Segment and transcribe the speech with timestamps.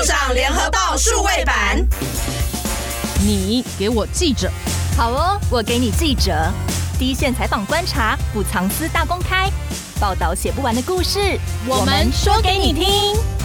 [0.00, 1.76] 就上联合报数位版。
[3.20, 4.50] 你给我记者，
[4.96, 6.50] 好哦，我给你记者，
[6.98, 9.50] 第一线采访观察，不藏私大公开，
[10.00, 13.39] 报道写不完的故事，我们说给你听。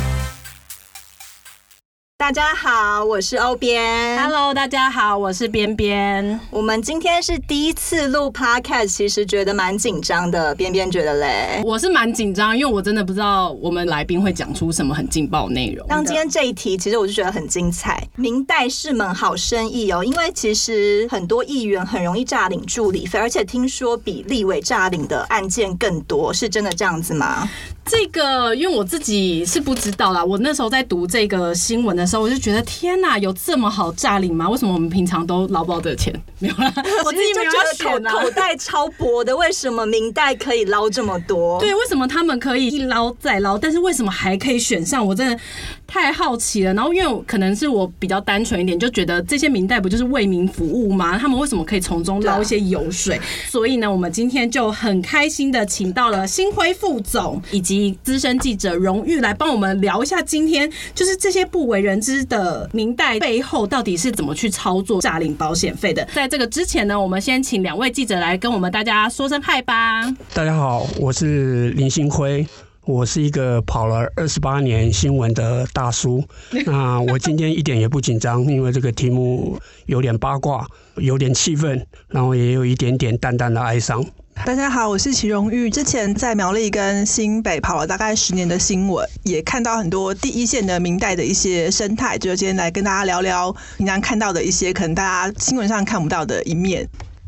[2.18, 4.18] 大家好，我是欧边。
[4.18, 6.40] Hello，大家好，我是边边。
[6.50, 10.56] 我们今天是第一次录 Podcast，其实觉得蛮紧张的。
[10.56, 11.62] 边边觉得嘞？
[11.66, 15.86] 我是蛮紧张，因为我真的不知道我们来宾会讲出什么很劲爆内容。
[15.90, 18.02] 像今天这一题，其实我就觉得很精彩。
[18.16, 27.50] 明代士们好生意哦，因为其实很多议员很容易诈领助理费，而且听说比立委诈领的案件更多，是真的这样子吗？
[27.86, 30.24] 这个，因为我自己是不知道啦。
[30.24, 34.50] 我那时候在读这个新闻的时候，我就觉得天哪，有这么好诈领吗？
[34.50, 36.14] 为什么我们平常都捞不到这钱？
[36.40, 36.72] 没有啦，
[37.06, 38.12] 我自己 没有选啊。
[38.12, 41.60] 口袋超薄的，为什么明代可以捞这么多？
[41.62, 43.58] 对，为什么他们可以一捞再捞？
[43.58, 45.06] 但是为什么还可以选上？
[45.06, 45.40] 我真的
[45.88, 46.74] 太好奇了。
[46.74, 51.18] 然后，因为可能是我比较单纯一点，就觉得这些明代不就是为民服务吗？
[51.18, 53.20] 他们为什么可以从中捞一些油水？
[53.50, 57.86] 所以呢，我们今天就很开心的请到了新辉副总以及。
[58.04, 66.06] 资深记者荣誉来帮我们聊一下，今天就是这些不为人知的明代背后到底是怎么去操作诈领保险费的。
[66.14, 70.04] 在这个之前呢，我们先请两位记者来跟我们大家说声嗨吧。
[70.34, 72.46] 大家好，我是林星辉，
[72.86, 76.24] 我是一个跑了二十八年新闻的大叔。
[76.66, 84.04] 那我今天一点也不紧张，因为这个题目有点八卦，有点气愤，然后也有一点点淡淡的哀伤。
[84.44, 85.70] 大家好，我是祁荣玉。
[85.70, 96.88] 之前在苗栗跟新北跑了大概十年的新闻，也看到很多第一线的明代的一些生态，就今天来跟大家聊聊平常看到的一些可能大家新闻上看不到的一面。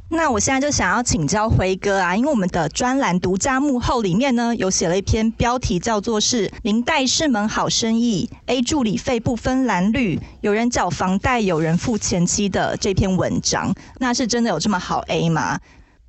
[0.09, 15.59] 那我现在就想要请教辉哥啊，因为我们的专栏独家幕后里面呢，有写了一篇标题叫做是“明代是门好生意，A 助理费不分蓝绿，有人缴房贷，有人付前妻”的这篇文章，那是真的有这么好 A 吗？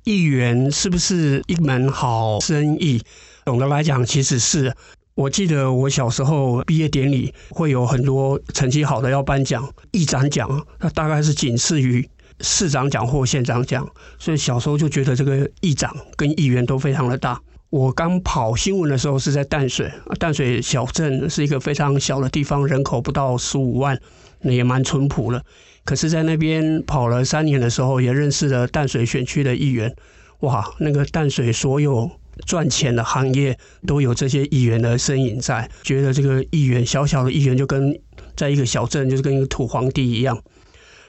[0.03, 3.01] 议员是不是一门好生意？
[3.45, 4.73] 总的来讲，其实是。
[5.15, 12.07] 我记得我小时候毕业典礼会有很多成绩好的要颁奖，议长奖，那大概是仅次于
[12.39, 13.85] 市长奖或县长奖。
[14.17, 17.41] 所以小时候就觉得这个议长跟议员都非常的大。
[17.69, 23.99] 我刚跑新闻的时候是在淡水，淡水小镇是一个非常小的地方，人口不到十五万，
[24.39, 25.43] 那也蛮淳朴的。
[25.89, 29.95] 可是，在那边跑了三年的时候，也认识了淡水选区的议员。
[30.41, 32.11] 哇，那个淡水所有
[32.45, 33.57] 赚钱的行业
[33.87, 35.67] 都有这些议员的身影在。
[35.81, 37.99] 觉得这个议员小小的议员就跟
[38.35, 40.43] 在一个小镇，就是跟一个土皇帝一样。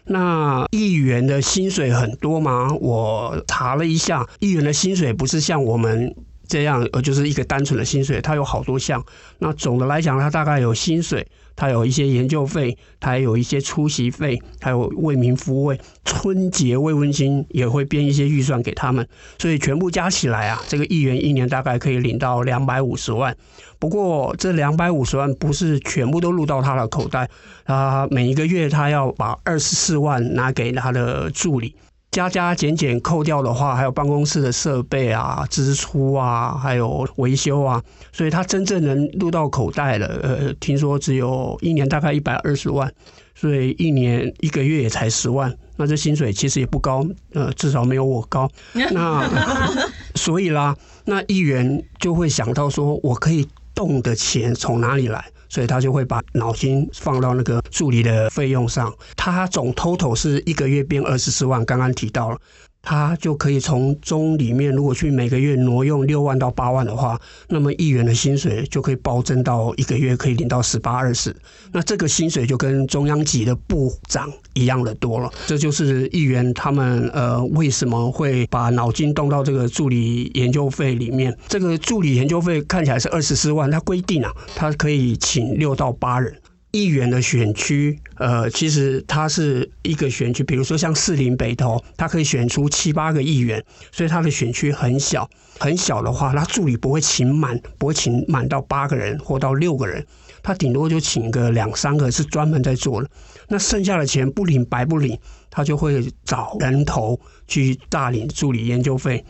[0.05, 2.75] 那议员的薪水很多吗？
[2.81, 6.17] 我查了一下，议员的薪水不是像我们
[6.51, 9.03] 这样，呃，就是一个单纯的薪水，它有好多项。
[9.39, 11.27] 那总的来讲，它大概有薪水。
[11.57, 15.75] 他有一些研究费，他还有一些出席费，还有为民服务，
[16.07, 19.07] 春节慰问金也会编一些预算给他们，
[19.39, 23.37] 所以全部加起来啊，这个议员一年大概可以领到两百五十万。
[23.79, 27.29] 不过这两百五十万不是全部都入到他的口袋，
[27.67, 31.75] 他每一个月他要把二十四万拿给他的助理。
[32.11, 37.81] 加加减减扣掉的话，还有办公室的设备啊、支出啊，还有维修啊，
[38.13, 42.93] 所以他真正能入到口袋的，呃，听说只有一年大概一百二十万，
[43.37, 48.51] 所以一年一个月也才十万，那这薪水其实也不高，呃，至少没有我高。
[48.91, 49.29] 那
[50.17, 55.25] 所以啦，那议员就会想到说，我可以动的钱从哪里来？
[55.51, 62.39] 所以他就会把脑筋放到那个助理的费用上，他总 total 是一个月变二十四万，刚刚提到了。
[62.83, 71.35] 他就可以从中里面，如果去每个月挪用六万到八万的话，那么议员的薪水就可以暴增到一个月可以领到十八二十。
[71.73, 75.31] 那这个薪水就跟中央级的部长一样的多了。
[75.47, 81.37] 这就是议员他们呃为什么会把脑筋动到这个助理研究费里面。
[81.49, 86.35] 这个助理研究费看起来是二十四万，他规定啊，他可以请六到八人。
[86.73, 95.29] 议员的选区，呃，其实它是一个选区，比如说像士林北投，它可以选出七八个议员，所以它的选区很小，
[95.59, 100.07] 很小的话，他助理不会请满，不会请满到八个人或到六个人，
[100.43, 103.11] 他顶多就请个两三个是专门在做的，
[103.49, 105.19] 那剩下的钱不领白不领，
[105.51, 107.19] 他就会找人头
[107.49, 109.25] 去大领助理研究费。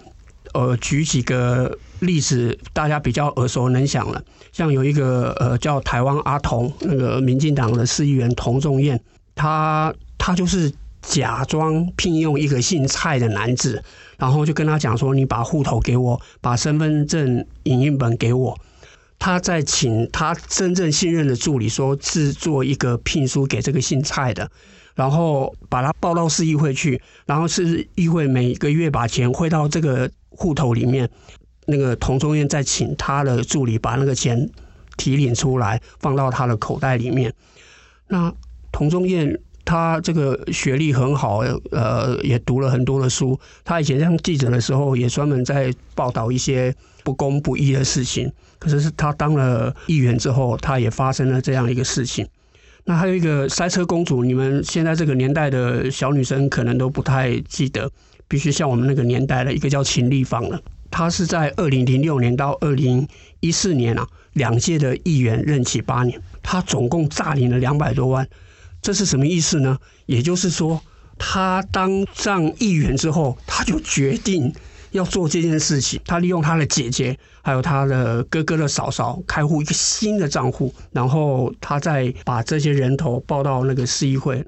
[0.52, 4.20] 呃，举几个例子，大家比较耳熟能详了。
[4.52, 8.98] 像有一个呃叫台湾阿童，那个民进党的市议员童仲彦，
[9.34, 13.82] 他他就是假装聘用一个姓蔡的男子，
[14.18, 18.58] 然后就跟他讲说：“你把户头给我，把身份证影印本给我。”
[19.18, 24.50] 他在请他真正信任的助理说制作一个聘书给这个姓蔡的，
[24.94, 31.10] 然后把他报到市议会去，然后市议会每个月把钱汇到这个户头里面，
[31.70, 34.50] 那个童中彦再请他的助理把那个钱
[34.96, 37.32] 提领出来，放到他的口袋里面。
[38.08, 38.32] 那
[38.72, 41.38] 童中彦他这个学历很好，
[41.70, 43.38] 呃，也读了很多的书。
[43.64, 46.74] 他以前当记者的时候，也专门在报道一些
[47.04, 48.30] 不公不义的事情。
[48.58, 52.26] 可是是他当了议员之后，他也发生了这样一个事情。
[52.84, 57.90] 那还有一个塞车公主，你们现在这个年代的小女生可能都不太记得，
[58.26, 60.60] 必须像我们那个年代的一个叫秦丽芳了。
[60.90, 63.06] 他是在二零零六年到二零
[63.40, 68.28] 一四年啊，两届的议员任期八年，他总共诈领了两百多万。
[68.82, 69.78] 这是什么意思呢？
[70.06, 70.80] 也就是说，
[71.18, 74.52] 他当上议员之后，他就决定。
[74.92, 84.44] 要做这件事情，他利用他的姐姐还有他的哥哥的嫂嫂开户一个新的账户，然后他再把这些人头报到那个市议会。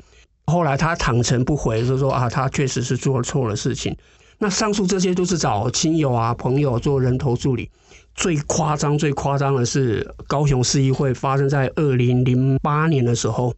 [0.46, 3.96] 后来他坦诚不讳，就说啊，他确实是做错了事情。
[4.42, 7.70] 那上述这些都是找亲友啊、朋友做人头助理。
[8.16, 13.54] 最夸张、最夸张的是高雄市议会发生在二零零八年的时候。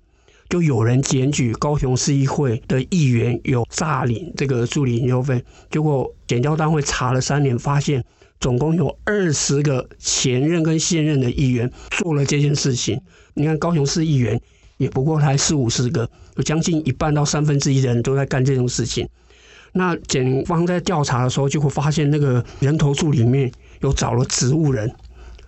[0.51, 8.05] 就有人检举高雄市议会的议员有诈领这个助理研究费，结果检调单位查了三年，发现
[8.39, 13.01] 总共有二十个前任跟现任的议员做了这件事情。
[13.33, 14.39] 你看高雄市议员
[14.77, 19.09] 也不过才四五十个，有将近一半到三分之一的人都在干这种事情。
[19.77, 23.51] 那检方在调查的时候，就会发现那个人头助里面
[23.81, 24.89] 有找了植物人，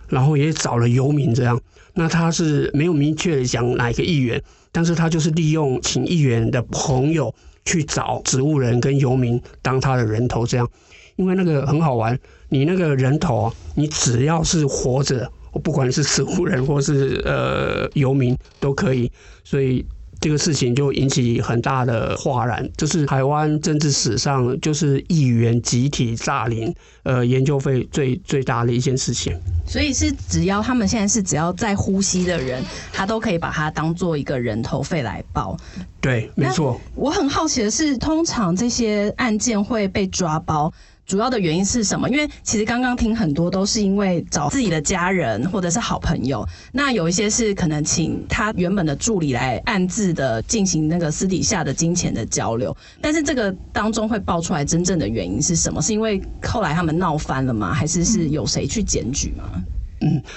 [0.09, 1.57] 然后也找了游民这样。
[1.93, 4.43] 那他是没有明确的讲哪一个议员。
[4.69, 7.33] 但是他就是利用请议员的朋友
[7.65, 10.69] 去找植物人跟游民当他的人头，这样，
[11.15, 12.19] 因为那个很好玩，
[12.49, 15.31] 你那个人头啊，你只要是活着，
[15.63, 19.09] 不管是植物人或是呃游民都可以，
[19.43, 19.85] 所以。
[20.19, 26.73] 这个事情就引起很大的哗然，这是台湾政治史上就是议员集体诈领
[27.03, 29.37] 呃研究费最最大的一件事情。
[29.67, 35.57] 所以是只要他们现在是只要在呼吸的人，他都可以把它当做一个人头费来报。
[35.99, 36.79] 对，没错。
[36.95, 40.73] 我很好奇的是，通常这些案件会被抓包。
[41.07, 42.09] 主要的原因是什么？
[42.09, 52.75] 因为其实刚刚听很多都是因为找自己的家人或者是好朋友，那有一些是可能请他原本的助理来暗自的进行那个私底下的金钱的交流。
[53.01, 55.81] 但是这个当中会爆出来真正的原因是什么？
[55.81, 57.73] 是因为后来他们闹翻了吗？
[57.73, 59.45] 还是是有谁去检举吗？
[59.55, 59.63] 嗯，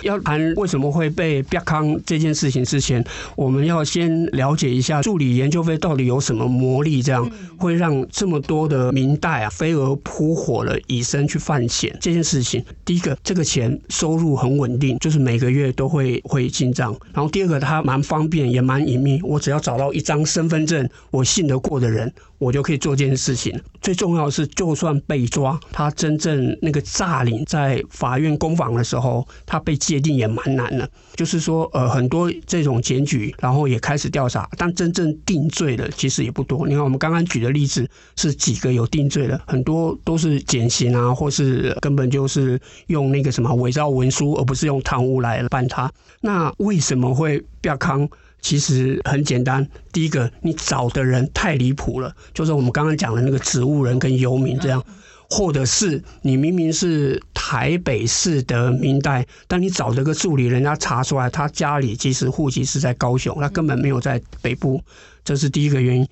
[0.03, 3.05] 要谈为什么会被逼康这件事情之前，
[3.37, 12.65] 我们要先了解一下助理研究费到底有什么魔力，这样会让这么多的明代啊飞蛾扑火了以身去犯险这件事情。
[12.85, 16.97] 第一个，这个钱收入很稳定，就是每个月都会会进账。
[17.13, 22.13] 然后第二个，它蛮方便也蛮隐秘，我只要找到一张身份证，我信得过的人。
[22.41, 23.61] 我就可以做这件事情。
[23.83, 30.91] 最重要的是，就算被抓，他真正那个诈领在法院公访的时候，他被界定也蛮难的。
[31.15, 36.67] 就是说，呃，很多这种检举，然后也开始调查，但真正定罪的其实也不多。
[36.67, 45.93] 你看，我们刚刚举的例子是几个有定罪的，很多都是减刑啊，或是根本就是用那个什么伪造文书，而不是用贪污来办他。
[46.23, 48.09] 那为什么会曝光？
[48.41, 54.85] 其实很简单，第一个，你找的人太离谱了，就是我们刚刚讲的那个植物人跟游民这样，
[55.29, 64.83] 或者是你明明是台北市的明代，但你找这个助理，人家查出来他家里其实户籍是在高雄，他根本没有在北部，
[65.25, 66.07] 这是第一个原因。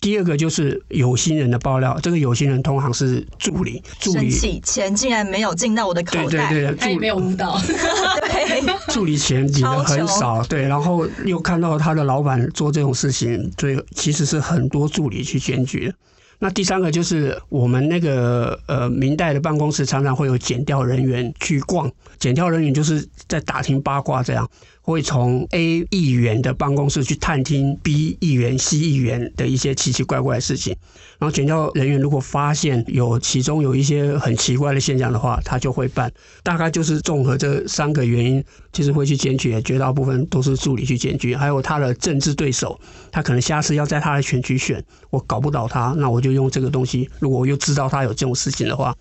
[0.00, 15.94] 第二个就是有心人的爆料，这个有心人通常是助理，助理钱竟然没有进到我的口袋，对对对，他也没有舞蹈， 对，助理钱领的很少，对，然后又看到他的老板做这种事情，所以其实是很多助理去检举的。
[16.38, 24.46] 那第三个就是我们那个呃明代的办公室常常会有检调人员去逛，检调人员就是在打听八卦这样。
[24.86, 30.76] 会从 A 议员的办公室去探听 B 议员、C 议员的一些奇奇怪怪的事情，
[31.18, 36.12] 然后检调人员如果发现有其中有一些很奇怪的现象的话，他就会办。
[36.42, 42.78] 大概就是综合这三个原因，其实会去检举，绝大部分都是助理去检举，还有他的政治对手，
[43.10, 47.08] 他可能下次要在他的选区选，我搞不倒他，那我就用这个东西。
[47.20, 48.94] 如果我又知道他有这种事情的话。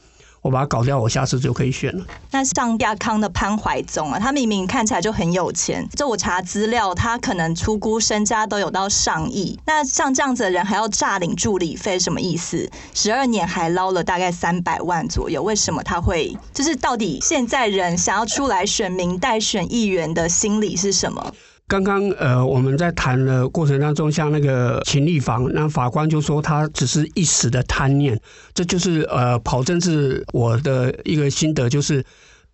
[0.44, 2.06] 我把它搞掉，我下次就可以选了。
[2.32, 9.58] 那像亚康的潘怀宗啊，他明明看起来就很有钱，就我查资料，他可能出估身家都有到上亿。
[9.66, 12.70] 那像这样子的人还要诈领助理费，什么意思？
[12.94, 16.36] 十二年还捞了大概三百万左右，为什么他会？
[16.54, 21.34] 就是到底现在人想要出来选民代选议员的心理是什么？
[21.68, 28.20] 刚刚呃，我们在谈的过程当中，像那个秦立房，那法官就说他只是一时的贪念，
[28.54, 32.04] 这就是呃跑政治我的一个心得，就是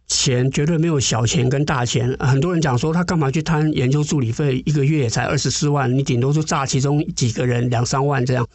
[0.07, 2.15] 钱绝对没有小钱跟大钱。
[2.19, 8.47] 很多人讲说他干嘛去贪研究助理费，一个月才二十四万，你顶多就诈其中几个人两三万这样。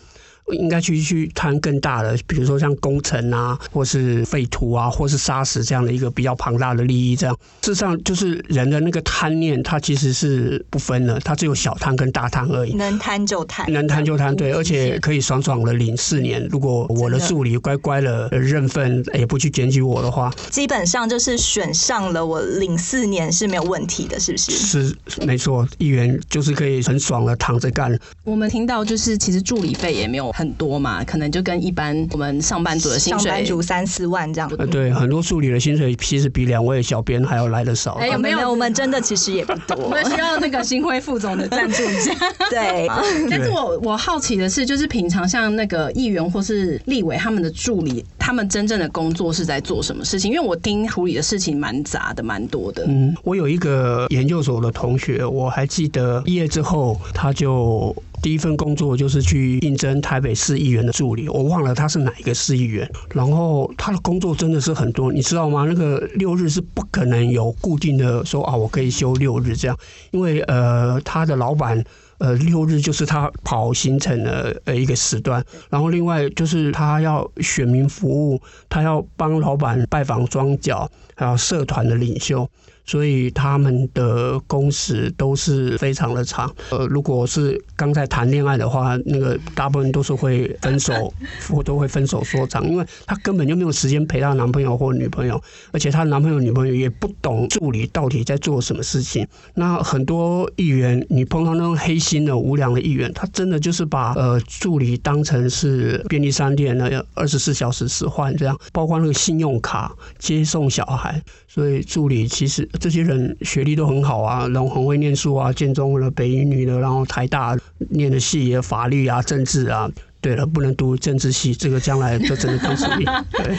[0.53, 7.17] 应该去去贪更大的，比如说像工程啊，或是废土啊，或是砂石这样的一个比较庞大的利益。
[7.17, 12.75] 这样，事实上就是人的那个贪念，它其实是不分的，它只有小贪跟大贪而已。
[12.75, 16.47] 能贪就贪，能贪就贪，对，而且可以爽爽的领四年。
[16.51, 24.53] 如果我的助理乖乖的认份，也不去检举我的话，基本上就是选上了，我领四年是没有问题的，是不是？
[24.53, 27.99] 是，没错，议员就是可以很爽的躺着干。
[28.25, 30.34] 我们听到就是，其实助理费也没有。
[30.37, 34.50] 很多嘛，可能就跟一般我们上班族的薪水，上班族三四万这样。
[34.59, 37.93] 呃，对，很多助理的薪水其实比两位小编还要来的少。
[37.93, 38.50] 哎，有没有？
[38.50, 39.76] 我们真的其实也不多。
[39.87, 42.12] 我们需要那个新辉副总的赞助一下。
[42.50, 42.88] 对。
[43.31, 50.33] 但是我我好奇的是，就是平常像那个议员或是立委他们的助理，他们真正的工作是在做什么事情？
[50.33, 52.85] 因为我听处理的事情蛮杂的，蛮多的。
[52.88, 57.95] 嗯，我有一个研究所的同学，我还记得毕业之后他就。
[58.25, 62.90] 第一份工作就是去应征台北市议员的助理，我忘了他是哪一个市议员。
[63.12, 65.66] 然后他的工作真的是很多，你知道吗？
[65.69, 69.76] 那个六日是不可能有固定的说啊，我可以休六日这样，
[70.11, 71.85] 因为呃，他的老板
[72.16, 75.45] 呃六日就是他跑行程的呃一个时段。
[75.69, 78.40] 然后另外就是他要选民服务，
[78.71, 82.49] 他要帮老板拜访庄脚，还有社团的领袖。
[82.85, 86.53] 所以他们的工时都是非常的长。
[86.71, 91.12] 呃，如果是刚才谈恋爱的话，那个大部分都是会分手，
[91.49, 95.41] 或都会分手收场，因为她根本就没有时间陪她男朋友或女朋友，
[95.73, 99.26] 而且她男朋友女朋友也不懂助理到底在做什么事情。
[99.55, 111.23] 那很多议员，你碰到那种黑心的无良的议员，他真的就是把呃助理当成是便利商店那样二十四小时使唤这样，包括那个信用卡接送小孩，
[111.55, 112.69] 所以助理其实。
[112.81, 117.57] 这些人学历都很好啊，然后很会念书啊，建中的、北一女的，然后台大
[117.91, 119.89] 念的系也法律啊、政治啊。
[120.21, 123.05] 对了，不能读政治系，这个将来就真的不顺利。
[123.39, 123.57] 对，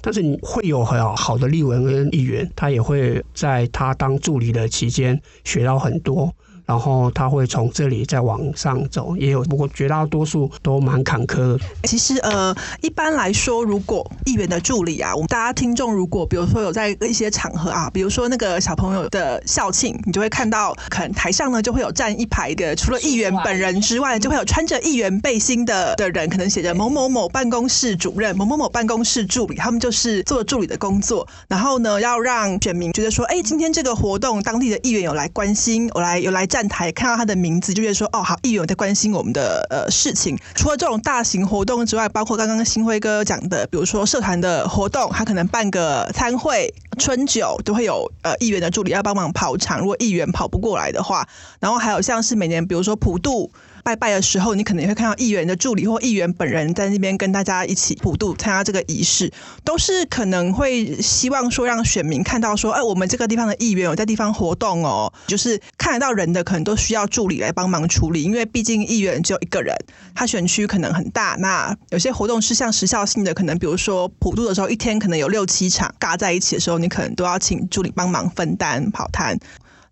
[0.00, 6.34] 但是你会有很好的立文跟议员，他也会在他当助理的期间学到很多。
[6.66, 11.60] 然后他会从这里再往上走，也有，不过绝大多数都蛮坎坷的。
[11.84, 31.28] 其实呃，一般来说，如果议员的助理啊，我们大家听众如果比如说有在一些场合啊，比如说那个小朋友的校庆，你就会看到，可能台上呢就会有站一排的，除了议员本人之外，就会有穿着议员背心的的人，可能写着某某某办公室主任、某某某办公室助理，他们就是做助理的工作。
[31.46, 36.44] 然后呢，要让选民觉得说，哎，今天这个活动，当地的议员有来关心，有来有来。
[36.56, 40.38] 站台看到他的名字，就觉得说哦，好，议员在关心我们的呃事情。
[40.54, 49.78] 除了这种大型活动之外，包括刚刚新辉哥讲的，比如说社团的活动，他可能办个餐会、春酒，都会有呃议员的助理要帮忙跑场。
[49.80, 51.28] 如果议员跑不过来的话，
[51.60, 53.52] 然后还有像是每年，比如说普渡。
[53.86, 69.72] 拜拜的时候，你可能也会看到议员的助理或议员本人在那边跟大家一起普渡参加这个仪式，都是可能会希望说让选民看到说，哎，我们这个地方的议员有在地方活动哦，就是看得到人的，可能都需要助理来帮忙处理，因为毕竟议员只有一个人，
[70.16, 79.38] 他选区可能很大，那有些活动是像时效性的，可能比如说普渡的时候，一天可能有六七场，尬在一起的时候，你可能都要请助理帮忙分担跑摊。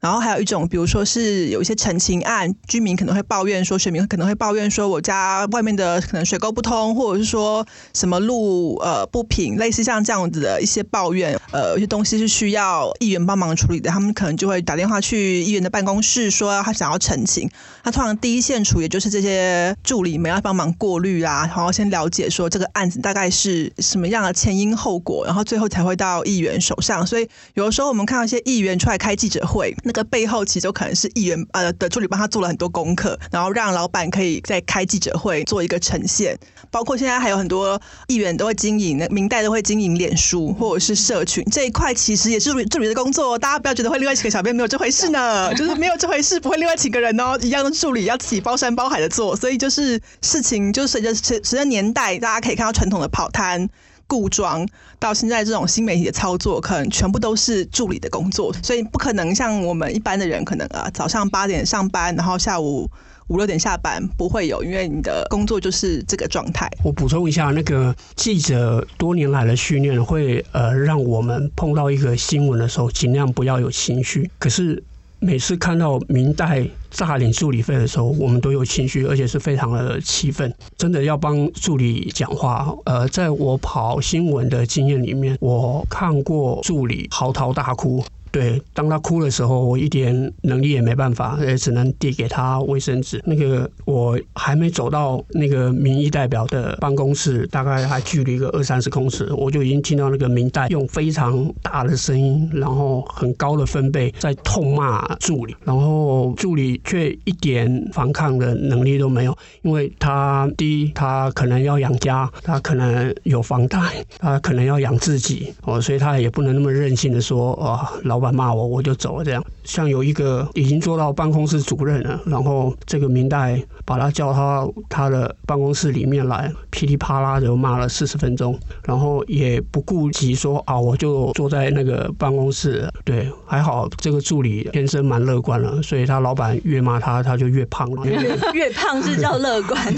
[0.05, 17.49] 然后还有一种，比如说是有一些陈情案，居民可能会抱怨说，选民可能会抱怨说，我家外面的可能水沟不通，或者是说什么路呃不平，类似像这样子的一些抱怨，呃，有些东西是需要议员帮忙处理的，他们可能就会打电话去议员的办公室，说他想要陈情。
[17.83, 27.07] 那通常第一线处也就是这些助理们要帮忙过滤啊，然后先了解说这个案子大概是什么样的前因后果，然后最后才会到议员手上。
[27.07, 36.39] 所以有的时候我们看到一些议员出来开记者会，个背后其实都可能是议员呃的助理帮他做了很多功课，然后让老板可以在开记者会做一个呈现。
[36.71, 43.39] 包括现在还有很多议员都会经营，那民代都会经营脸书或者是社群这一块，其实也是助理的工作。
[43.39, 49.37] 大家不要觉得会另外请个小编没有这回事呢， 就是没有这回事，不会另外请个人哦，一样的助理要自己包山包海的做。
[49.37, 53.69] 所以就是事情就随着随随着年代，大家可以看到传统的跑摊。
[54.07, 54.69] 故装
[55.05, 62.91] 到现在这种新媒体的操作，可能全部都是助理的工作，所以不可能像我们一般的人，可能啊早上八点上班，然后下午
[63.27, 66.67] 五六点下班，不会有，因为你的工作就是这个状态。
[66.83, 74.31] 我补充一下，那个记者多年来的训练会呃让我们碰到一个新闻的时候，尽量不要有情绪。
[74.39, 74.83] 可是
[75.25, 80.55] 每次看到明代诈领助理费的时候，我们都有情绪，而且是非常的气愤。
[80.77, 82.75] 真的要帮助理讲话。
[82.85, 88.05] 呃，在我跑新闻的经验里面，我看过助理嚎啕大哭。
[88.35, 93.23] 对，当他哭的时候，我一点能力也没办法，也只能递给他卫生纸。
[93.25, 113.79] 那个我还没走到那个民意代表的办公室，大概还距离一个二三十公尺，我就已经听到那个民代用非常大的声音，然后很高的分贝在痛骂助理，然后助理却一点反抗的能力都没有，因为他第一，他可能要养家，他可能有房贷，
[114.19, 118.24] 他可能要养自己哦，所以他也不能那么任性的说哦，老。
[118.33, 119.25] 骂我，我就走了。
[119.25, 132.89] 这样，像有一个已经做到办公室主任了，然后这个明代把他叫他他的办公室里面来，噼里啪啦就骂了四十分钟，然后也不顾及说啊，我就坐在那个办公室。
[133.05, 138.07] 对，还好这个助理天生蛮乐观了，所以他老板越骂他，他就越胖了。
[138.07, 138.15] 越
[138.55, 139.95] 越胖是叫乐观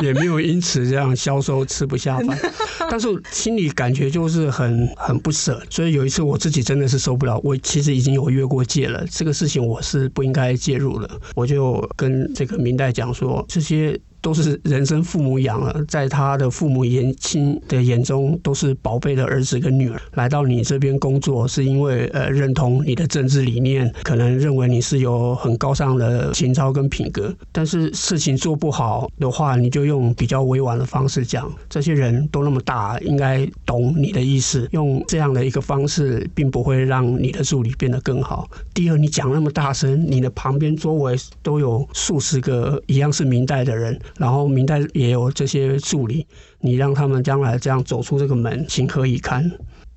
[0.00, 2.38] 也，也没有因此这样消瘦吃不下饭，
[2.88, 5.60] 但是心里感觉就是很很不舍。
[5.68, 7.01] 所以有一次我自己真的是。
[7.02, 13.98] 受不了，我其实已经有越过界了，这个事情我是不应该介入的，我就跟这个明代讲说这些。
[14.22, 38.48] 都是人生父母养了，在他的父母眼亲的眼中都是宝贝的儿子跟女儿，来到你这边工作是因为呃认同你的政治理念，可能认为你是有很高尚的情操跟品格，但是事情做不好的话，你就用比较委婉的方式讲，这些人都那么大，应该懂你的意思，用这样的一个方式，并不会让你的助理变得更好。
[38.72, 43.98] 第二，你讲那么大声，你的旁边周围都有数十个一样是明代的人。
[44.18, 46.26] 然后明代也有这些助理，
[46.60, 49.50] 你让他们将来这样走出这个门，情何以堪？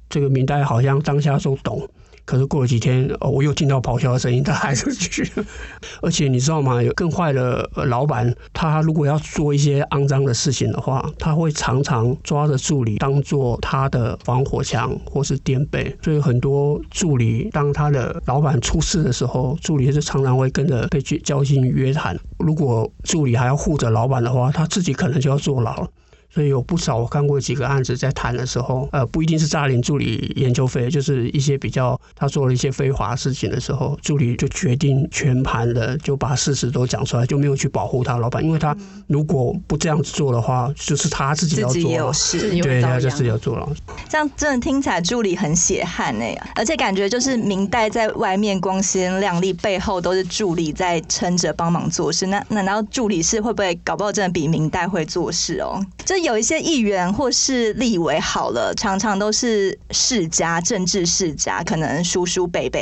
[0.09, 1.87] 这个明代好像当下都懂。
[2.25, 5.31] 可是过了几天，我又听到咆哮的声音，他还是去。
[6.01, 6.81] 而且你知道吗？
[6.81, 15.95] 有更坏的老板，他如果要做一些肮脏的事情的话，他会常常抓着助理当做他的防火墙或是垫背。
[16.01, 22.17] 所以很多助理，当他的老板出事的时候，助理就常常会跟着被叫进约谈。
[22.39, 25.87] 如果助理还要护着老板的话，他自己可能就要坐牢。
[26.35, 38.75] 所以有不少我看过几个案子，在谈的时候，呃，不一定是诈领助理研究费，就是一些比较他做了一些非法事情的时候，助理就决定全盘的就把事实都讲出来，就没有去保护他老板，因为他
[39.07, 43.65] 如果不这样子做的话，就是他自己要做，有事，对，他就自己要做了。
[44.09, 52.27] 这样真的听起来助理很血汗哎，而且感觉就是明代在外面光鲜亮丽，背后都是助理在撑着帮忙做事。
[52.27, 55.81] 那难道助理是会不会搞不好真的比明代会做事哦？
[56.03, 56.24] 这。
[56.25, 62.79] 有一些议员或是立委好了，常常都是世家，政治世家，可能叔叔伯伯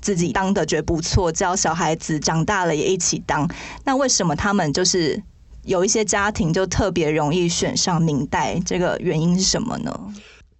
[0.00, 3.48] 自己当的觉得不错，教小孩子长大了也一起当。
[3.84, 5.22] 那为什么他们就是
[5.62, 8.60] 有一些家庭就特别容易选上明代？
[8.66, 10.12] 这个原因是什么呢？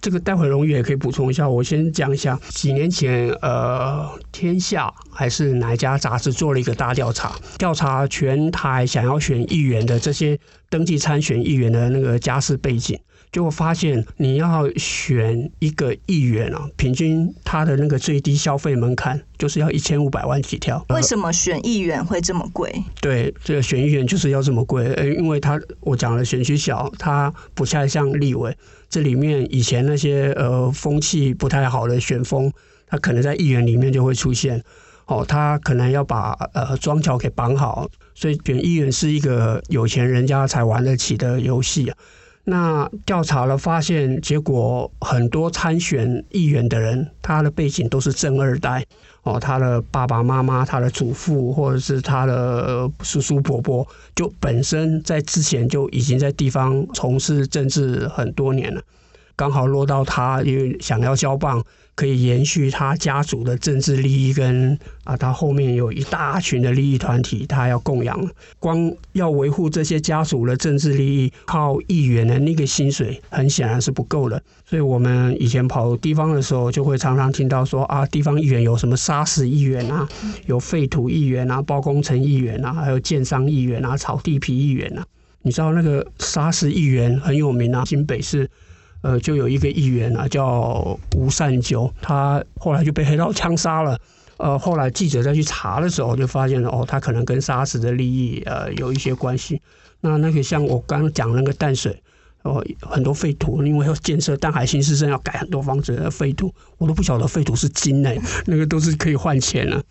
[0.04, 2.38] 这个待会荣誉也可以补充一下，我先讲一下。
[2.50, 10.38] 几年前，呃，天下还是哪一家杂志做了一个大调查，调查全台想要选议员的这些
[10.68, 13.00] 登记参选议员的那个家世背景，
[13.32, 20.84] 就会发现你要选一个议员啊，平均他的那个最低消费门槛就是要一千五百万起跳。
[20.90, 22.70] 为什么选议员会这么贵？
[23.00, 28.54] 对，这个选议员就是要这么贵，呃，因为他我讲了选区小，他不太像立委。
[28.94, 32.52] 这里面以前那些呃风气不太好的选风，
[32.86, 34.62] 他可能在议员里面就会出现。
[35.06, 41.96] 哦，他可能要把呃庄桥给绑好，所以选议员是一个有钱人家才玩得起的游戏啊。
[42.44, 48.86] 那调查了发现，结果很多参选议员的人，他的背景都是政二代。
[49.24, 58.82] 哦，他的爸爸妈妈、他的祖父或者是他的叔叔伯伯，就本身在之前就已经在地方从事政治很多年了，
[59.36, 61.62] 刚好落到他因为想要交棒。
[61.96, 68.20] 可以延续他家族的政治利益，跟啊，他后面有一大群的利益团体，他要供养。
[68.58, 74.42] 光要维护这些家族的政治利益，靠议员的那个薪水，很显然是不够的。
[74.66, 80.08] 所以我们以前跑地方的时候，就会常常听到说啊，地方议员有什么杀死议员啊，
[80.46, 85.06] 有废土议员啊，包工程议员啊，还有建商议员啊，炒地皮议员啊。
[85.42, 88.50] 你知道那个杀死议员很有名啊，新北市。
[89.04, 93.98] 呃，就有一个议员啊，叫吴善久，他后来就被黑道枪杀了。
[94.38, 99.60] 呃，后来记者再去查的时候，就发现了哦，他可能跟沙石的利益呃有一些关系。
[100.00, 102.02] 那那个像我刚刚讲那个淡水，
[102.44, 108.10] 哦，很多废土，因为要建设淡海新市镇，要改很多房子的废土，我都不晓得废土是金呢，
[108.46, 109.84] 那个都是可以换钱的。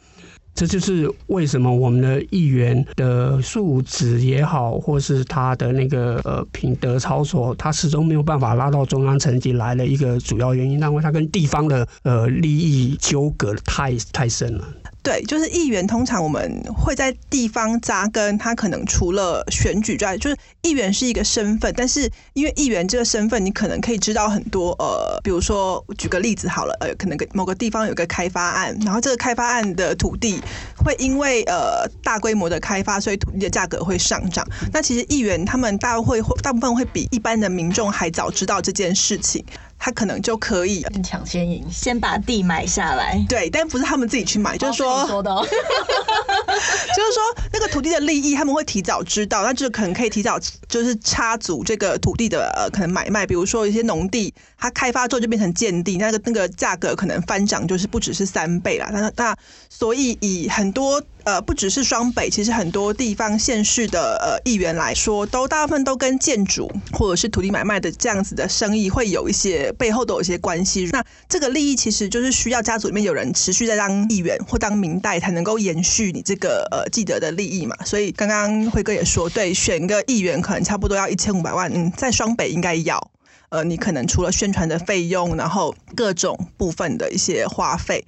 [0.55, 14.63] 这就是为什么我们的议员的素质也好，或是他的那个呃品德操守，他始终没有办法拉到中央层级来的一个主要原因，因为他跟地方的呃利益纠葛太太深了。
[15.03, 18.37] 对，就是议员，通常我们会在地方扎根。
[18.37, 24.71] 他可能除了选举之外，就是议员是一个身份，但是因为议员这个身份，你可能可以知道很多。
[24.79, 30.41] 呃，比如说举个例子好了，呃，可能某个地方有个开发案，然后这个开发案的土地
[30.77, 34.47] 会因为呃大规模的开发，所以土地的价格会上涨。
[34.71, 39.43] 那其实议员他们大会大部分会比一般的民众还早知道这件事情。
[39.85, 43.21] 他可能就可以抢先赢，先把地买下来。
[43.27, 58.89] 对，但不是他们自己去买，就是说，哦、说的哦、 就是说那个土地的利益他们会提早知道，那就可能可以提早就是插足这个土地的呃可能买卖，比如说一些农地，它开发之后就变成建地，那个那个价格可能翻涨，就是不只是三倍啦。
[58.93, 59.35] 那那
[59.67, 61.03] 所以以很多。
[61.25, 70.89] 呃，不只是双北，其实很多地方县市的呃议员来说，都大部分都跟建筑或者是土地买卖的这样子的生意会有一些背后都有一些关系。
[70.91, 77.75] 那这个利益其实就是需要家族里面有人持续在当议员或当民代，才能够延续你这个呃既得的利益嘛。
[77.85, 83.11] 所以刚刚辉哥也说，对，选个议员可能差不多要一千五百万，嗯，在双北应该要。
[83.47, 88.03] 呃，你可能除了宣传的费用，然后各种部分的一些花费。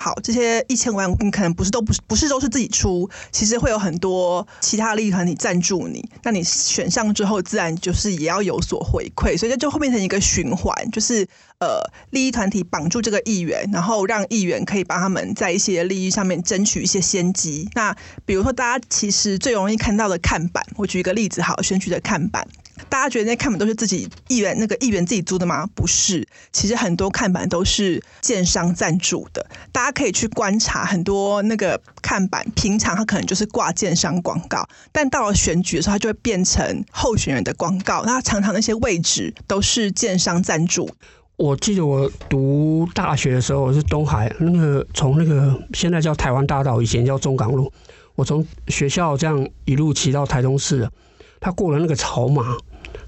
[0.00, 11.26] 好，这些一千万你可能不是都不是不是都是自己出，其实会有很多其他利益团体赞助你，那你选上之后，自然就是也要有所回馈，所以这就会变成一个循环，就是
[11.58, 17.68] 呃利益团体绑住这个议员，然后让议员可以帮他们在一些利益上面争取一些先机。
[17.74, 17.92] 那
[18.24, 22.46] 比如说大家其实最容易看到的看板，我举一个例子，好，选举的看板。
[22.88, 25.66] 大家觉得那看板都是自己议员那个议员自己租的吗？
[25.74, 29.46] 不是，其实很多看板都是建商赞助的。
[29.72, 38.02] 大家可以去观察很多那个看板，平常它可能就是挂建商广告，但到了选举的时候，它就会变成候选人的广告。
[38.04, 40.90] 那常常那些位置都是建商赞助。
[41.36, 47.72] 我记得我读大学的时候，我是东海那个从那个现在叫台湾大道，以前叫中港路，
[48.16, 50.90] 我从学校这样一路骑到台中市，
[51.38, 52.56] 他过了那个草马。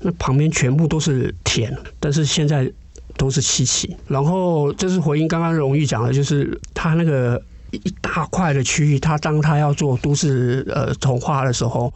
[0.00, 2.70] 那旁边全部都是田，但是现在
[3.16, 3.94] 都是七期。
[4.08, 11.92] 然后这是回应刚刚荣誉讲的，就是他那个一大块的区域，他当他要做都市呃重化的时候，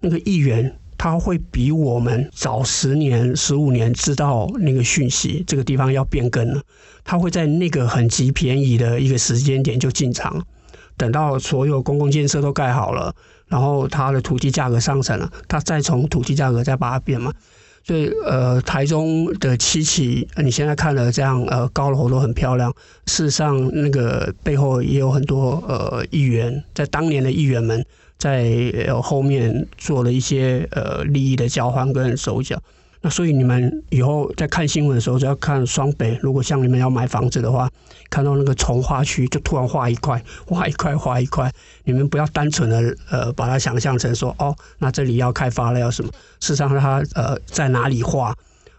[0.00, 6.62] 那个议员他会比我们早十年、十五年知道那个讯息，这个地方要变更了，
[7.04, 10.44] 他会在那个很极便宜的一个时间点就进场，
[10.96, 13.14] 等到所有公共建设都盖好了。
[13.48, 17.32] 然后它的土地价格上升了，它再从土地价格再把它变嘛，
[17.84, 22.70] 所以呃，台中的七期，你现在看了这样呃高楼都很漂亮，
[23.06, 27.84] 事实上那个背后也有很多呃议员，在当年的议员们
[28.18, 32.60] 在后面做了一些呃利益的交换跟手脚。
[33.00, 36.18] 那所以你们以后在看新闻的时候，只要看双北。
[36.20, 37.70] 如果像你们要买房子的话，
[38.10, 41.52] 看到那个从化区，就突然画一块，画一块，画一块。
[41.84, 46.10] 你们不要单纯的呃把它想象成说哦，那这里要开发了要什么？
[46.40, 48.34] 事实上它呃在哪里画？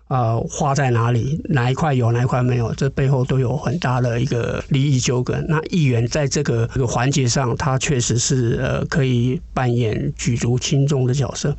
[0.10, 1.40] 呃，花在哪里？
[1.50, 2.74] 哪一块有，哪一块没有？
[2.74, 5.40] 这背后都有很大的一个利益纠葛。
[5.48, 11.56] 那议员在这个这个环节上，他确实是呃可以扮演举足轻重的角色。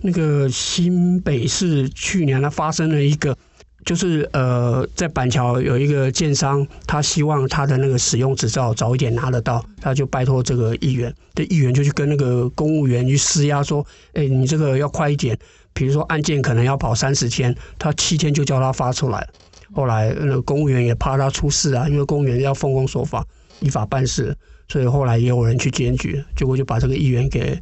[0.00, 3.38] 那个新北市去年呢发生了一个，
[3.84, 15.38] 就是呃在板桥有一个建商，他希望他的那个使用执照早一点拿得到，他就拜托这个议员，这议员就去跟那个公务员去施压说，哎，你这个要快一点。
[15.72, 19.26] 比如说案件可能要跑三十天，他七天就叫他发出来。
[19.72, 23.26] 后来那个公务员也怕他出事啊，因为公务员要奉公守法、
[23.60, 24.36] 依法办事，
[24.68, 27.58] 所以后来也有人去检举，结果就把这个议员给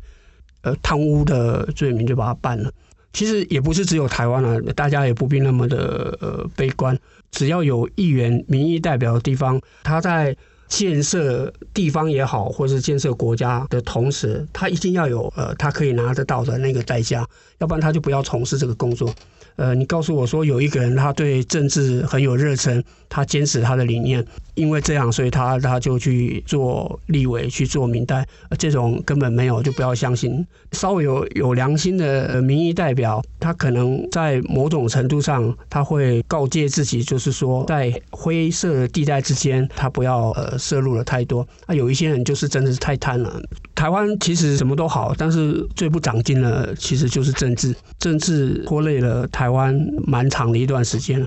[0.62, 2.70] 呃贪污的罪名就把他办了。
[3.12, 6.98] 其实也不是只有台湾啊，大家也不必那么的呃悲观，
[7.30, 10.36] 只要有议员民意代表的地方，他在。
[10.70, 17.26] 建设地方也好，或是建设国家的同时，他一定要有呃，他可以拿得到的那个代价，
[17.58, 19.12] 要不然他就不要从事这个工作。
[19.56, 24.24] 呃，你告诉我说有一个人他对政治很有热忱，他坚持他的理念，
[24.60, 28.26] 因为这样，所以他他就去做立委，去做民代，
[28.58, 30.46] 这种根本没有，就不要相信。
[30.72, 41.40] 稍微有有良心的民意代表，他可能在某种程度上，他会告诫自己，就是说在灰色地带之间，他不要呃涉入了太多。
[41.64, 43.42] 啊有一些人就是真的是太贪了。
[43.74, 49.74] 台湾其实什么都好，但是最不长进的其实就是政治，政治拖累了台湾
[50.06, 51.26] 蛮长的一段时间了。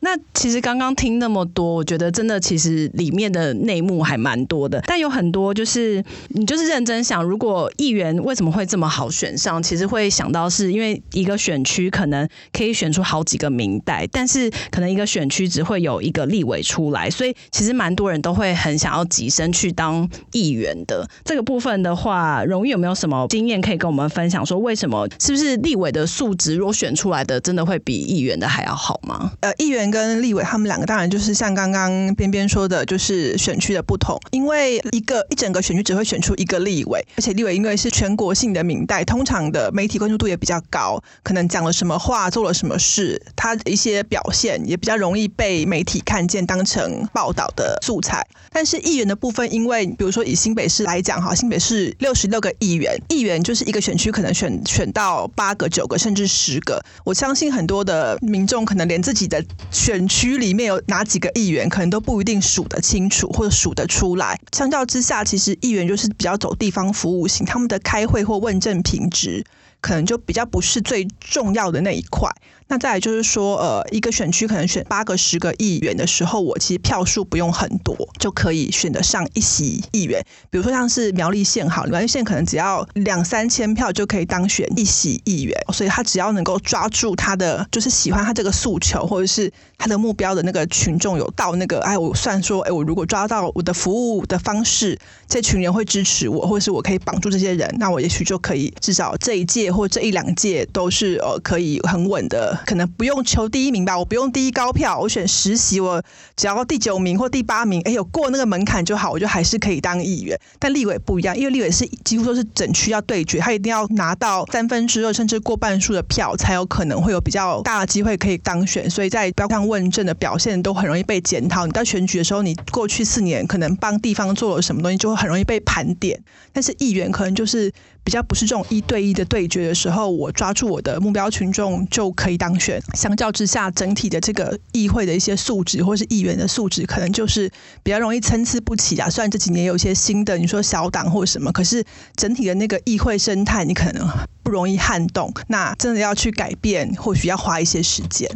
[0.00, 4.82] 那其实刚刚听那么多，我觉得真的其实里面的内幕还蛮多的。
[4.86, 9.62] 但有很多就是你就是认真想，如果议员为什么会这么好选上？
[9.62, 21.08] 其实会想到是因为一个选区可能可以选出好几个民代，但是可能一个选区只会有一个立委出来，所以其实蛮多人都会很想要跻身去当议员的。
[21.24, 24.44] 这个部分的话，荣誉有没有什么经验可以跟我们分享？
[24.44, 29.32] 说为什么是不是立委的素质，如果选出来的真的会比议员的还要好吗？
[29.40, 29.84] 呃，议员。
[29.94, 34.18] 跟立委他们两个当然就是像刚刚边边说的，就是选区的不同。
[34.32, 48.26] 因为一个一整个选区只会选出一个立委，而且立委因为是全国性的民代，通常的媒体关注度也比较高，可能讲了什么话，做了什么事，他的一些表现也比较容易被媒体看见，当成报道的素材。
[48.50, 56.82] 但是议员的部分，因为比如说以新北市来讲哈，新北市六十六个议员，议员就是一个选区可能选选到八个、九个甚至十个。
[57.04, 59.44] 我相信很多的民众可能连自己的。
[59.70, 64.38] 选区里面有哪几个议员，可能都不一定数得清楚或者数得出来。
[64.52, 69.44] 相较之下，其实议员就是比较走地方服务型，他们的开会或问政品质，
[69.84, 72.30] 可能就比较不是最重要的那一块。
[72.66, 80.24] 那再来就是说，呃，一个选区可能选八个、十个议员的时候，我其实票数不用很多就可以选得上一席议员。
[80.48, 102.58] 比如说像是苗栗县好，苗栗县可能只要两三千票就可以当选一席议员，所以他只要能够抓住他的就是喜欢他这个诉求，或者是他的目标的那个群众有到那个，哎，我算说，哎，我如果抓到我的服务的方式，这群人会支持我，或者是我可以绑住这些人，那我也许就可以至少这一届或这一两届都是呃可以很稳的。
[102.66, 106.02] 可能不用求第一名吧，我不用第一高票，我选十席，我
[106.36, 110.38] 只要第九名或第八名，哎，有过那个门槛就好，我就还是可以当议员。
[110.58, 118.88] 但立委不一样，因为立委是几乎都是整区要对决，他一定要拿到三分之二甚至过半数的票，才有可能会有比较大的机会可以当选。
[118.88, 121.66] 所以在标问政的表现都很容易被检讨。
[121.66, 126.22] 你到选举的时候，你过去四年可能帮地方做了什么东西，就会很容易被盘点。
[126.52, 127.72] 但是议员可能就是。
[128.04, 132.78] 比较不是这种一对一的对决的时候，我抓住我的目标群众就可以当选。
[132.92, 137.50] 相较之下，整体的这个议会的一些素质，或是议员的素质，可能就是
[137.82, 139.08] 比较容易参差不齐啊。
[139.08, 141.82] 虽然这几年有一些新的，你说小党或什么，可是
[142.14, 144.06] 整体的那个议会生态，你可能
[144.42, 145.32] 不容易撼动。
[145.48, 148.28] 那真的要去改变，或许要花一些时间。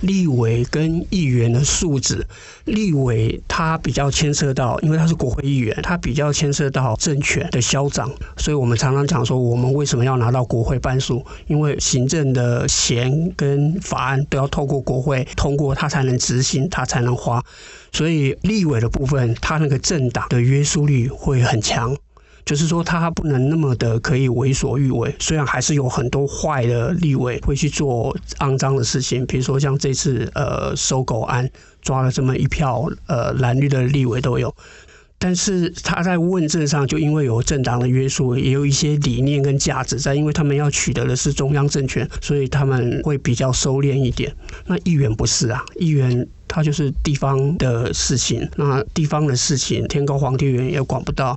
[0.00, 2.26] 立委跟议员的素质，
[2.64, 11.24] 立委他比较牵涉到，因为他是国会议员，他比较牵涉到政权的嚣张，所以我们常常讲说，我们为什么要拿到国会半数？
[11.46, 17.42] 因为行政的钱跟法案都要透过国会通过，他才能执行，他才能花。
[17.92, 21.96] 所以立委的部分，他那个政党的约束力会很强。
[22.44, 25.14] 就是说，他不能那么的可以为所欲为。
[25.18, 31.48] 虽然还是有很多坏的立委会去做肮脏的事情，比如说像这次呃收狗案
[31.80, 34.54] 抓了这么一票呃蓝绿的立委都有。
[35.16, 44.34] 但是他在问政上，就因为有政党的约束，也有一些理念跟价值在，因为他们要取得的是中央政权，所以他们会比较收敛一点。
[44.66, 51.34] 那议员不是啊，议员他就是地方的事情，那地方的事情天高皇帝远也管不到。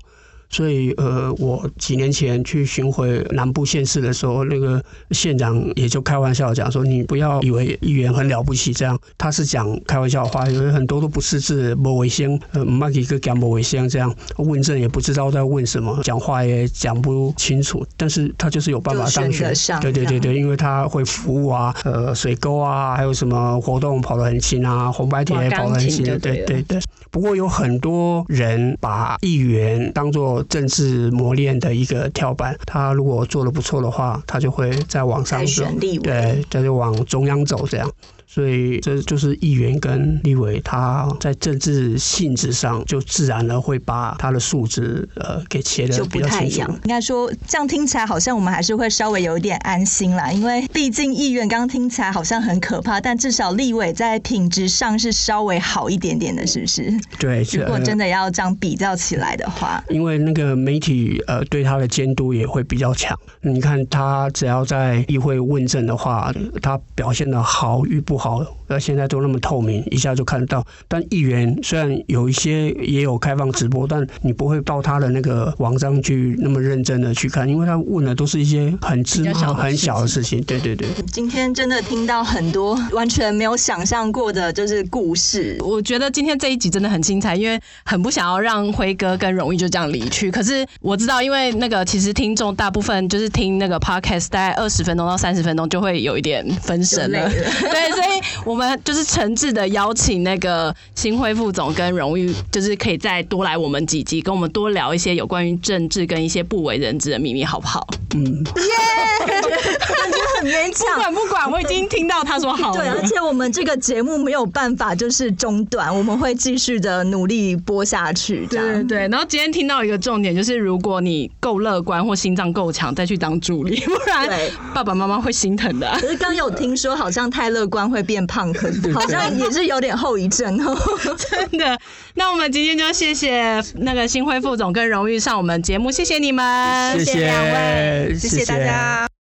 [0.50, 19.54] 所以，呃，我几年前去巡回南部县市的时候，那个县长也就开玩笑讲说：“你不要以为议员很了不起，这样他是讲开玩笑话，因为很多都不识字，不卫生，呃，麦几个讲不卫生，这样问政也不知道在问什么，讲话也讲不清楚，但是他就是有办法当选。
[19.82, 26.06] 对对对对，因为他会服务啊，呃，水沟啊，还有什么活动跑得很勤啊，红白帖也跑得很勤。
[26.06, 26.80] 对对对，
[27.12, 35.64] 不过有很多人把议员当作政治磨练的一个跳板，他如果做的不错的话，他就会再往上走，
[36.04, 37.92] 对，他就往中央走这样。
[38.30, 46.72] 所以这就是议员跟立委，他在政治性质上就自然的会把他的素质呃给切的比较清楚。
[46.84, 56.94] 应该说这样听起来好像我们还是会稍微有一点安心啦，因为毕竟议员刚刚听起来好像很可怕，但至少立委在品质上是稍微好一点点的，是不是？
[57.18, 63.18] 对，如果真的要这样比较起来的话，因为那个媒体呃对他的监督也会比较强。
[63.42, 68.57] 你看他只要在议会问政的话，他表现的好与不好。
[68.68, 70.66] 呃，现在都那么透明，一下就看得到。
[70.88, 80.42] 但议员虽然有一些也有开放直播，但你不会到他的那个网上去那么认真的去看，因为他问的都是一些很芝麻、很小的事情。
[80.44, 80.88] 对对对。
[81.12, 85.58] 今天真的听到很多完全没有想象过的，就是故事。
[85.62, 90.30] 我觉得今天这一集真的很精彩，因为很不想要让辉哥跟荣誉就这样离去。
[90.30, 97.30] 可是我知道，因为那个其实听众大部分就是听那个 podcast，大概二十分钟到三十分钟就会有一点分神了。
[97.30, 107.88] 对，所以我们就是诚挚的邀请那个新辉副总跟荣誉，就是可以再多来我们几集，跟我们多聊一些有关于政治跟一些不为人知的秘密，好不好？
[108.16, 110.96] 嗯，耶，感觉很勉强。
[110.96, 112.78] 不管不管，我已经听到他说好了。
[112.78, 118.48] 对，而且我们这个节目没有办法就是中断，我们会继续的努力播下去。
[118.48, 118.98] 对对对。
[119.10, 124.28] 然后今天听到一个重点，就是如果你够乐观或心脏够强，再去当助理，不然
[124.74, 125.90] 爸爸妈妈会心疼的。
[126.00, 130.78] 可是刚有听说，好像太乐观会变胖，可是 好像也是有点后遗症哦。
[131.18, 131.78] 真的。
[132.16, 139.17] 那我们今天就谢谢那个新辉副总跟荣誉上我们节目，谢谢你们，谢谢两位，谢谢大家。